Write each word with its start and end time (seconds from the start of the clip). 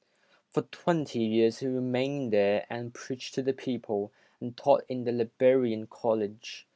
For 0.51 0.63
twenty 0.63 1.19
years, 1.19 1.59
he 1.59 1.67
remained 1.67 2.33
there 2.33 2.65
and 2.71 2.91
preached 2.91 3.35
to 3.35 3.43
the 3.43 3.53
people, 3.53 4.11
and 4.39 4.57
taught 4.57 4.83
in 4.89 5.03
the 5.03 5.11
Liberian 5.11 5.85
College. 5.85 6.65